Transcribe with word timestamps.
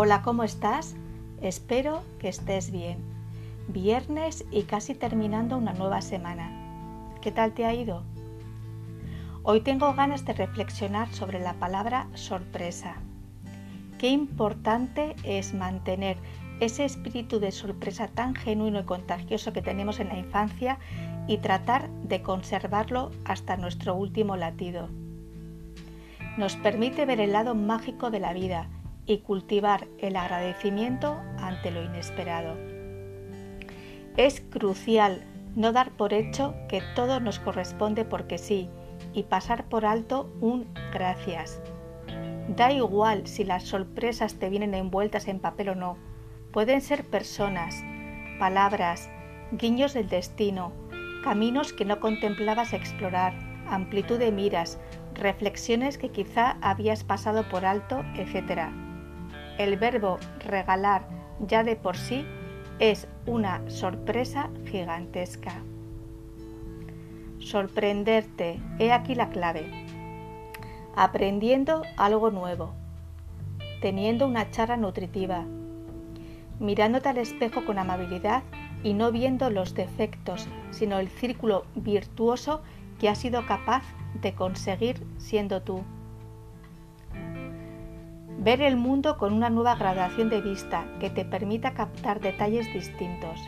Hola, 0.00 0.22
¿cómo 0.22 0.44
estás? 0.44 0.94
Espero 1.42 2.04
que 2.20 2.28
estés 2.28 2.70
bien. 2.70 2.98
Viernes 3.66 4.44
y 4.52 4.62
casi 4.62 4.94
terminando 4.94 5.56
una 5.58 5.72
nueva 5.72 6.02
semana. 6.02 6.52
¿Qué 7.20 7.32
tal 7.32 7.52
te 7.52 7.64
ha 7.64 7.74
ido? 7.74 8.04
Hoy 9.42 9.60
tengo 9.60 9.92
ganas 9.94 10.24
de 10.24 10.34
reflexionar 10.34 11.12
sobre 11.12 11.40
la 11.40 11.54
palabra 11.54 12.06
sorpresa. 12.14 12.94
Qué 13.98 14.06
importante 14.10 15.16
es 15.24 15.52
mantener 15.52 16.16
ese 16.60 16.84
espíritu 16.84 17.40
de 17.40 17.50
sorpresa 17.50 18.06
tan 18.06 18.36
genuino 18.36 18.78
y 18.78 18.84
contagioso 18.84 19.52
que 19.52 19.62
tenemos 19.62 19.98
en 19.98 20.10
la 20.10 20.18
infancia 20.18 20.78
y 21.26 21.38
tratar 21.38 21.90
de 22.04 22.22
conservarlo 22.22 23.10
hasta 23.24 23.56
nuestro 23.56 23.96
último 23.96 24.36
latido. 24.36 24.90
Nos 26.36 26.54
permite 26.54 27.04
ver 27.04 27.18
el 27.18 27.32
lado 27.32 27.56
mágico 27.56 28.12
de 28.12 28.20
la 28.20 28.32
vida 28.32 28.68
y 29.08 29.18
cultivar 29.18 29.88
el 29.98 30.14
agradecimiento 30.16 31.18
ante 31.38 31.72
lo 31.72 31.82
inesperado. 31.82 32.56
Es 34.16 34.42
crucial 34.42 35.24
no 35.56 35.72
dar 35.72 35.90
por 35.92 36.12
hecho 36.12 36.54
que 36.68 36.82
todo 36.94 37.18
nos 37.18 37.40
corresponde 37.40 38.04
porque 38.04 38.38
sí 38.38 38.68
y 39.14 39.22
pasar 39.24 39.64
por 39.64 39.86
alto 39.86 40.30
un 40.40 40.68
gracias. 40.92 41.60
Da 42.54 42.70
igual 42.70 43.26
si 43.26 43.44
las 43.44 43.64
sorpresas 43.64 44.34
te 44.34 44.50
vienen 44.50 44.74
envueltas 44.74 45.26
en 45.26 45.40
papel 45.40 45.70
o 45.70 45.74
no. 45.74 45.96
Pueden 46.52 46.82
ser 46.82 47.04
personas, 47.04 47.82
palabras, 48.38 49.08
guiños 49.52 49.94
del 49.94 50.08
destino, 50.08 50.72
caminos 51.24 51.72
que 51.72 51.84
no 51.86 51.98
contemplabas 51.98 52.74
explorar, 52.74 53.34
amplitud 53.68 54.18
de 54.18 54.32
miras, 54.32 54.78
reflexiones 55.14 55.96
que 55.96 56.10
quizá 56.10 56.58
habías 56.60 57.04
pasado 57.04 57.48
por 57.48 57.64
alto, 57.64 58.04
etc 58.16 58.87
el 59.58 59.76
verbo 59.76 60.18
regalar 60.44 61.02
ya 61.40 61.64
de 61.64 61.76
por 61.76 61.96
sí 61.96 62.24
es 62.78 63.08
una 63.26 63.68
sorpresa 63.68 64.50
gigantesca. 64.66 65.52
Sorprenderte, 67.40 68.60
he 68.78 68.92
aquí 68.92 69.14
la 69.14 69.30
clave. 69.30 69.84
Aprendiendo 70.96 71.82
algo 71.96 72.30
nuevo, 72.30 72.72
teniendo 73.80 74.26
una 74.26 74.50
charla 74.50 74.76
nutritiva, 74.76 75.44
mirándote 76.60 77.08
al 77.08 77.18
espejo 77.18 77.64
con 77.64 77.78
amabilidad 77.78 78.42
y 78.82 78.94
no 78.94 79.12
viendo 79.12 79.50
los 79.50 79.74
defectos, 79.74 80.48
sino 80.70 80.98
el 80.98 81.08
círculo 81.08 81.64
virtuoso 81.74 82.62
que 82.98 83.08
has 83.08 83.18
sido 83.18 83.46
capaz 83.46 83.82
de 84.20 84.34
conseguir 84.34 85.04
siendo 85.18 85.62
tú. 85.62 85.82
Ver 88.40 88.62
el 88.62 88.76
mundo 88.76 89.18
con 89.18 89.32
una 89.32 89.50
nueva 89.50 89.74
gradación 89.74 90.30
de 90.30 90.40
vista 90.40 90.86
que 91.00 91.10
te 91.10 91.24
permita 91.24 91.74
captar 91.74 92.20
detalles 92.20 92.72
distintos. 92.72 93.40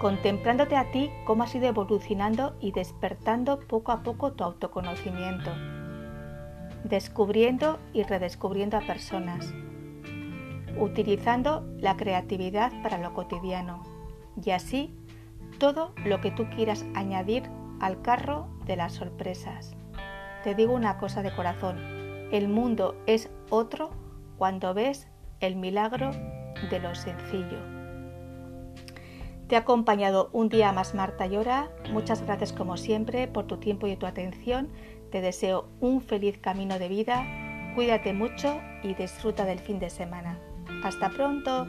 Contemplándote 0.00 0.76
a 0.76 0.90
ti 0.90 1.10
cómo 1.26 1.42
has 1.42 1.54
ido 1.54 1.66
evolucionando 1.66 2.56
y 2.58 2.72
despertando 2.72 3.60
poco 3.60 3.92
a 3.92 4.02
poco 4.02 4.32
tu 4.32 4.44
autoconocimiento. 4.44 5.50
Descubriendo 6.84 7.78
y 7.92 8.04
redescubriendo 8.04 8.78
a 8.78 8.86
personas. 8.86 9.52
Utilizando 10.78 11.66
la 11.80 11.98
creatividad 11.98 12.72
para 12.82 12.96
lo 12.96 13.12
cotidiano. 13.12 13.82
Y 14.42 14.52
así 14.52 14.94
todo 15.58 15.92
lo 16.06 16.22
que 16.22 16.30
tú 16.30 16.48
quieras 16.48 16.86
añadir 16.94 17.42
al 17.78 18.00
carro 18.00 18.48
de 18.64 18.76
las 18.76 18.94
sorpresas. 18.94 19.76
Te 20.44 20.54
digo 20.54 20.72
una 20.72 20.96
cosa 20.96 21.22
de 21.22 21.34
corazón 21.34 22.03
el 22.32 22.48
mundo 22.48 22.96
es 23.06 23.30
otro 23.50 23.90
cuando 24.38 24.74
ves 24.74 25.08
el 25.40 25.56
milagro 25.56 26.10
de 26.70 26.78
lo 26.80 26.94
sencillo. 26.94 27.58
Te 29.48 29.56
ha 29.56 29.60
acompañado 29.60 30.30
un 30.32 30.48
día 30.48 30.72
más 30.72 30.94
Marta 30.94 31.26
Llora. 31.26 31.70
Muchas 31.92 32.22
gracias 32.22 32.52
como 32.52 32.76
siempre 32.76 33.28
por 33.28 33.46
tu 33.46 33.58
tiempo 33.58 33.86
y 33.86 33.96
tu 33.96 34.06
atención. 34.06 34.70
Te 35.10 35.20
deseo 35.20 35.68
un 35.80 36.00
feliz 36.00 36.38
camino 36.38 36.78
de 36.78 36.88
vida. 36.88 37.72
Cuídate 37.74 38.12
mucho 38.14 38.60
y 38.82 38.94
disfruta 38.94 39.44
del 39.44 39.58
fin 39.58 39.78
de 39.78 39.90
semana. 39.90 40.38
Hasta 40.82 41.10
pronto. 41.10 41.68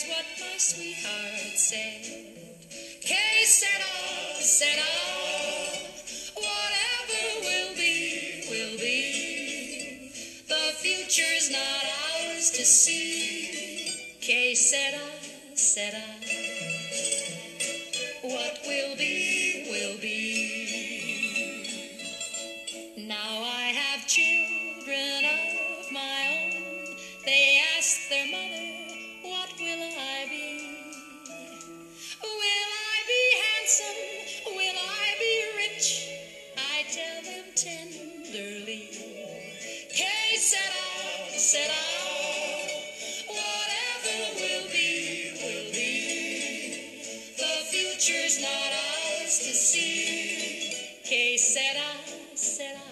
is 0.00 0.08
what 0.08 0.24
my 0.40 0.56
sweetheart 0.56 1.56
said. 1.56 2.02
Kay 3.00 3.44
said 3.44 3.82
all, 3.82 4.40
said 4.40 4.78
all, 4.78 5.72
whatever 6.36 7.22
will 7.40 7.74
be, 7.76 8.44
will 8.50 8.78
be. 8.78 10.12
The 10.48 10.72
future's 10.76 11.50
not 11.50 11.84
ours 12.14 12.50
to 12.52 12.64
see. 12.64 14.16
Kay 14.20 14.54
said 14.54 14.94
I, 14.94 15.54
said 15.54 15.94
I. 15.94 16.59
to 49.38 49.54
see. 49.54 50.98
Que 51.04 51.38
sera, 51.38 51.86
sera. 52.34 52.89